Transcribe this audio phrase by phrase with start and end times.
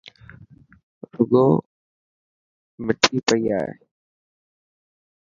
[1.13, 1.45] روگو
[2.85, 3.69] مٺي پئي اي.